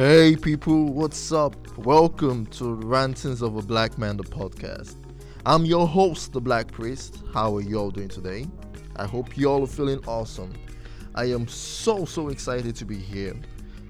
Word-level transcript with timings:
Hey 0.00 0.34
people, 0.34 0.86
what's 0.86 1.30
up? 1.30 1.76
Welcome 1.76 2.46
to 2.52 2.72
Rantings 2.72 3.42
of 3.42 3.56
a 3.56 3.60
Black 3.60 3.98
Man, 3.98 4.16
the 4.16 4.22
podcast. 4.22 4.94
I'm 5.44 5.66
your 5.66 5.86
host, 5.86 6.32
the 6.32 6.40
Black 6.40 6.72
Priest. 6.72 7.22
How 7.34 7.54
are 7.56 7.60
y'all 7.60 7.90
doing 7.90 8.08
today? 8.08 8.46
I 8.96 9.06
hope 9.06 9.36
y'all 9.36 9.62
are 9.62 9.66
feeling 9.66 10.02
awesome. 10.06 10.54
I 11.14 11.26
am 11.26 11.46
so, 11.46 12.06
so 12.06 12.28
excited 12.28 12.76
to 12.76 12.86
be 12.86 12.96
here. 12.96 13.36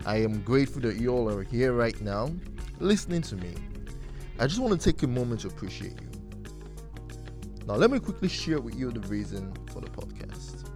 I 0.05 0.17
am 0.17 0.43
grateful 0.43 0.83
that 0.83 0.97
y'all 0.97 1.31
are 1.31 1.45
here 1.45 1.75
right 1.75 2.01
now, 2.01 2.33
listening 2.81 3.23
to 3.23 3.37
me. 3.37 3.55
I 4.41 4.49
just 4.49 4.59
want 4.59 4.81
to 4.81 4.93
take 4.93 5.05
a 5.05 5.07
moment 5.07 5.43
to 5.43 5.47
appreciate 5.47 5.95
you. 6.01 6.09
Now, 7.69 7.75
let 7.75 7.89
me 7.89 8.01
quickly 8.01 8.29
share 8.29 8.61
with 8.61 8.75
you 8.75 8.91
the 8.91 9.07
reason 9.07 9.53
for 9.73 9.81
the 9.81 9.91
podcast. 9.91 10.69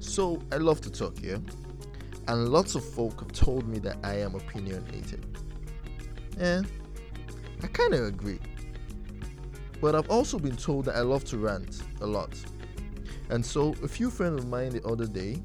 So, 0.00 0.42
I 0.52 0.56
love 0.56 0.82
to 0.82 0.90
talk 0.90 1.18
here, 1.18 1.40
and 2.28 2.50
lots 2.50 2.74
of 2.74 2.84
folk 2.84 3.20
have 3.20 3.32
told 3.32 3.66
me 3.66 3.78
that 3.78 3.96
I 4.04 4.16
am 4.16 4.34
opinionated. 4.34 5.26
And 6.38 6.70
I 7.62 7.66
kind 7.68 7.94
of 7.94 8.04
agree. 8.04 8.38
But 9.80 9.94
I've 9.94 10.10
also 10.10 10.38
been 10.38 10.56
told 10.56 10.84
that 10.84 10.96
I 10.96 11.00
love 11.00 11.24
to 11.26 11.38
rant 11.38 11.82
a 12.02 12.06
lot. 12.06 12.36
And 13.30 13.44
so, 13.44 13.74
a 13.82 13.88
few 13.88 14.10
friends 14.10 14.42
of 14.42 14.48
mine 14.48 14.70
the 14.70 14.84
other 14.84 15.06
day 15.06 15.42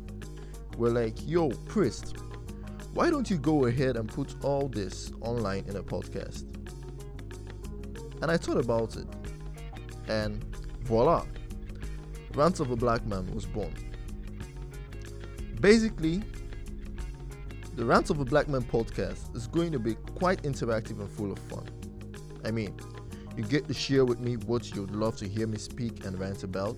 were 0.77 0.89
like, 0.89 1.15
Yo, 1.25 1.49
Priest, 1.67 2.17
why 2.93 3.09
don't 3.09 3.29
you 3.29 3.37
go 3.37 3.65
ahead 3.65 3.95
and 3.95 4.07
put 4.07 4.35
all 4.43 4.67
this 4.67 5.11
online 5.21 5.65
in 5.67 5.77
a 5.77 5.83
podcast? 5.83 6.45
And 8.21 8.29
I 8.29 8.37
thought 8.37 8.57
about 8.57 8.95
it, 8.95 9.07
and 10.07 10.43
voila, 10.81 11.25
Rants 12.33 12.59
of 12.59 12.71
a 12.71 12.75
Black 12.75 13.05
Man 13.05 13.33
was 13.33 13.45
born. 13.45 13.73
Basically, 15.59 16.23
the 17.75 17.83
Rants 17.83 18.11
of 18.11 18.19
a 18.19 18.25
Black 18.25 18.47
Man 18.47 18.61
podcast 18.61 19.35
is 19.35 19.47
going 19.47 19.71
to 19.71 19.79
be 19.79 19.95
quite 19.95 20.43
interactive 20.43 20.99
and 20.99 21.09
full 21.09 21.31
of 21.31 21.39
fun. 21.39 21.67
I 22.45 22.51
mean, 22.51 22.77
you 23.35 23.43
get 23.43 23.67
to 23.67 23.73
share 23.73 24.05
with 24.05 24.19
me 24.19 24.35
what 24.35 24.75
you'd 24.75 24.91
love 24.91 25.15
to 25.17 25.27
hear 25.27 25.47
me 25.47 25.57
speak 25.57 26.05
and 26.05 26.19
rant 26.19 26.43
about, 26.43 26.77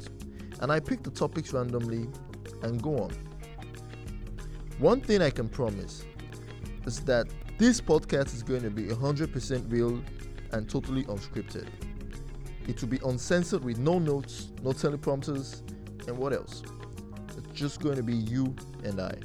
and 0.62 0.72
I 0.72 0.80
pick 0.80 1.04
the 1.04 1.12
topics 1.12 1.52
randomly 1.52 2.08
and 2.62 2.82
go 2.82 2.98
on. 2.98 3.12
One 4.80 5.02
thing 5.02 5.22
I 5.22 5.32
can 5.32 5.50
promise 5.50 6.06
is 6.86 7.02
that 7.02 7.28
this 7.58 7.82
podcast 7.82 8.34
is 8.34 8.42
going 8.42 8.62
to 8.62 8.70
be 8.70 8.84
100% 8.84 9.72
real 9.72 10.02
and 10.54 10.70
totally 10.70 11.04
unscripted. 11.06 11.68
It 12.70 12.80
will 12.80 12.90
be 12.90 13.00
uncensored 13.04 13.66
with 13.66 13.80
no 13.80 14.00
notes, 14.00 14.54
no 14.64 14.72
teleprompters, 14.72 15.62
and 16.08 16.18
what 16.18 16.32
else? 16.32 16.64
It's 17.38 17.60
just 17.60 17.82
going 17.82 17.98
to 17.98 18.04
be 18.04 18.16
you 18.16 18.56
and 18.86 19.02
I. 19.02 19.16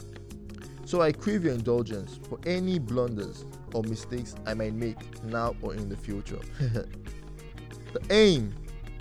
So 0.90 1.02
I 1.02 1.12
crave 1.12 1.44
your 1.44 1.54
indulgence 1.54 2.18
for 2.28 2.40
any 2.46 2.80
blunders 2.80 3.44
or 3.74 3.84
mistakes 3.84 4.34
I 4.44 4.54
might 4.54 4.74
make 4.74 5.22
now 5.22 5.54
or 5.62 5.72
in 5.72 5.88
the 5.88 5.96
future. 5.96 6.40
the 6.58 8.00
aim 8.10 8.52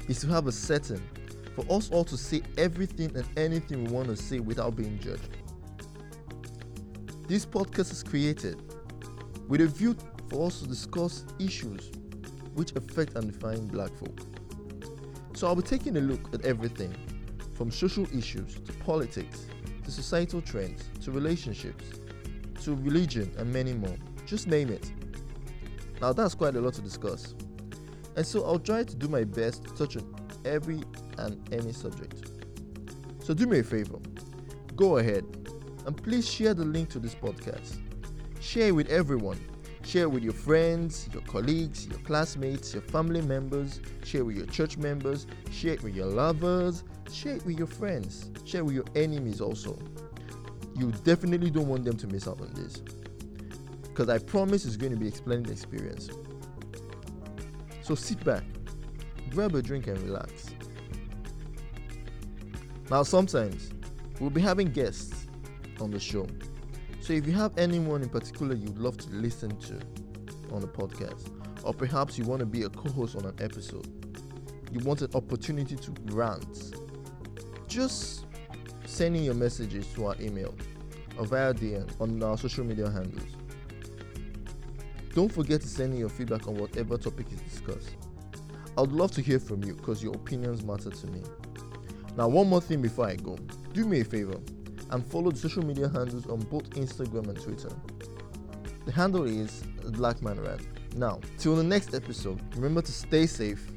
is 0.08 0.20
to 0.20 0.28
have 0.28 0.46
a 0.46 0.52
setting 0.52 1.02
for 1.56 1.66
us 1.76 1.90
all 1.90 2.04
to 2.04 2.16
say 2.16 2.44
everything 2.60 3.12
and 3.16 3.28
anything 3.38 3.86
we 3.86 3.92
want 3.92 4.08
to 4.08 4.16
say 4.16 4.40
without 4.40 4.76
being 4.76 5.00
judged. 5.00 5.30
This 7.28 7.44
podcast 7.44 7.92
is 7.92 8.04
created 8.04 8.62
with 9.48 9.62
a 9.62 9.68
view 9.68 9.96
for 10.30 10.46
us 10.46 10.60
to 10.60 10.68
discuss 10.68 11.26
issues 11.40 11.90
which 12.54 12.72
affect 12.76 13.16
and 13.16 13.34
define 13.34 13.66
black 13.66 13.90
folk. 13.98 14.20
So 15.34 15.48
I'll 15.48 15.56
be 15.56 15.64
taking 15.64 15.98
a 15.98 16.02
look 16.02 16.36
at 16.36 16.46
everything 16.46 16.94
from 17.56 17.72
social 17.72 18.06
issues 18.16 18.54
to 18.54 18.74
politics 18.74 19.48
to 19.90 19.96
societal 19.96 20.42
trends 20.42 20.88
to 21.04 21.12
relationships 21.12 22.00
to 22.62 22.76
religion 22.76 23.32
and 23.38 23.52
many 23.52 23.74
more. 23.74 23.96
Just 24.26 24.48
name 24.48 24.70
it. 24.70 24.92
Now 26.02 26.14
that's 26.14 26.36
quite 26.36 26.56
a 26.56 26.62
lot 26.62 26.74
to 26.76 26.82
discuss. 26.82 27.34
And 28.16 28.26
so 28.26 28.46
I'll 28.46 28.60
try 28.60 28.84
to 28.84 28.96
do 28.96 29.08
my 29.08 29.24
best 29.24 29.64
to 29.64 29.74
touch 29.74 29.98
on 29.98 30.16
every 30.46 30.84
and 31.18 31.42
any 31.54 31.72
subject. 31.72 32.32
So 33.24 33.34
do 33.34 33.48
me 33.48 33.60
a 33.60 33.64
favor. 33.64 33.98
Go 34.76 34.98
ahead 34.98 35.24
and 35.86 35.96
please 35.98 36.30
share 36.30 36.54
the 36.54 36.66
link 36.66 36.90
to 36.90 37.00
this 37.00 37.16
podcast. 37.16 37.78
Share 38.42 38.68
it 38.68 38.76
with 38.76 38.90
everyone. 38.90 39.40
Share 39.84 40.10
with 40.10 40.24
your 40.24 40.34
friends, 40.34 41.10
your 41.14 41.22
colleagues, 41.24 41.88
your 41.88 42.00
classmates, 42.00 42.74
your 42.74 42.84
family 42.84 43.22
members. 43.22 43.82
Share 44.04 44.26
with 44.26 44.36
your 44.36 44.46
church 44.46 44.78
members. 44.78 45.26
Share 45.52 45.74
it 45.74 45.84
with 45.84 45.96
your 45.96 46.06
lovers. 46.06 46.84
Share 47.12 47.36
it 47.36 47.46
with 47.46 47.58
your 47.58 47.68
friends. 47.68 48.30
Share 48.46 48.64
with 48.64 48.76
your 48.76 48.86
enemies 48.96 49.42
also. 49.42 49.78
You 50.78 50.92
definitely 51.04 51.50
don't 51.50 51.68
want 51.68 51.86
them 51.86 51.98
to 51.98 52.08
miss 52.08 52.28
out 52.28 52.40
on 52.40 52.54
this. 52.54 52.82
Because 53.84 54.10
I 54.10 54.20
promise 54.20 54.66
it's 54.66 54.78
going 54.78 54.94
to 54.94 54.98
be 54.98 55.08
a 55.08 55.12
splendid 55.12 55.52
experience. 55.52 56.10
So 57.82 57.96
sit 57.96 58.24
back, 58.24 58.44
grab 59.32 59.56
a 59.56 59.62
drink, 59.62 59.88
and 59.88 59.98
relax. 60.04 60.46
Now, 62.92 63.04
sometimes 63.04 63.72
we'll 64.20 64.30
be 64.30 64.42
having 64.42 64.72
guests 64.72 65.28
on 65.82 65.92
the 65.92 66.00
show. 66.00 66.28
So 67.10 67.16
if 67.16 67.26
you 67.26 67.34
have 67.34 67.58
anyone 67.58 68.04
in 68.04 68.10
particular 68.10 68.54
you'd 68.54 68.78
love 68.78 68.96
to 68.98 69.10
listen 69.10 69.58
to 69.62 69.80
on 70.54 70.62
the 70.62 70.68
podcast, 70.68 71.32
or 71.64 71.74
perhaps 71.74 72.20
you 72.20 72.24
want 72.24 72.40
to 72.42 72.46
be 72.46 72.62
a 72.62 72.70
co 72.70 72.88
host 72.92 73.16
on 73.16 73.26
an 73.26 73.34
episode, 73.40 73.88
you 74.72 74.80
want 74.86 75.02
an 75.02 75.10
opportunity 75.16 75.76
to 75.76 75.92
rant, 76.12 76.76
just 77.68 78.28
send 78.86 79.16
in 79.16 79.24
your 79.24 79.34
messages 79.34 79.88
to 79.96 80.06
our 80.06 80.16
email 80.22 80.54
or 81.18 81.26
via 81.26 81.52
DM 81.52 81.90
on 82.00 82.22
our 82.22 82.38
social 82.38 82.64
media 82.64 82.92
handles. 82.92 83.26
Don't 85.16 85.34
forget 85.34 85.62
to 85.62 85.68
send 85.68 85.94
in 85.94 86.00
your 86.00 86.10
feedback 86.10 86.48
on 86.48 86.58
whatever 86.58 86.96
topic 86.96 87.26
is 87.32 87.42
discussed. 87.42 87.96
I 88.78 88.82
would 88.82 88.92
love 88.92 89.10
to 89.14 89.22
hear 89.24 89.40
from 89.40 89.64
you 89.64 89.74
because 89.74 90.04
your 90.04 90.14
opinions 90.14 90.64
matter 90.64 90.92
to 90.92 91.08
me. 91.08 91.24
Now, 92.16 92.28
one 92.28 92.48
more 92.48 92.62
thing 92.62 92.84
before 92.84 93.08
I 93.08 93.16
go 93.16 93.36
do 93.74 93.86
me 93.86 94.02
a 94.02 94.06
favor 94.06 94.40
and 94.92 95.06
follow 95.06 95.32
the 95.32 95.38
social 95.38 95.64
media 95.64 95.90
handles 95.90 96.26
on 96.28 96.40
both 96.42 96.70
Instagram 96.72 97.28
and 97.28 97.42
Twitter. 97.42 97.70
The 98.86 98.92
handle 98.92 99.26
is 99.26 99.64
Black 99.92 100.22
Man 100.22 100.40
Rad. 100.40 100.62
Now, 100.96 101.20
till 101.38 101.56
the 101.56 101.64
next 101.64 101.94
episode, 101.94 102.42
remember 102.56 102.82
to 102.82 102.92
stay 102.92 103.28
safe, 103.28 103.72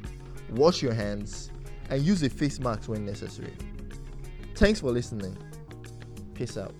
wash 0.52 0.82
your 0.82 0.94
hands, 0.94 1.50
and 1.90 2.02
use 2.02 2.22
a 2.22 2.30
face 2.30 2.58
mask 2.58 2.88
when 2.88 3.04
necessary. 3.04 3.52
Thanks 4.54 4.80
for 4.80 4.90
listening. 4.90 5.36
Peace 6.34 6.56
out. 6.56 6.74